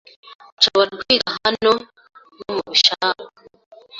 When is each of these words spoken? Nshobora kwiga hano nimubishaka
Nshobora 0.57 0.89
kwiga 0.99 1.29
hano 1.43 1.71
nimubishaka 2.35 3.23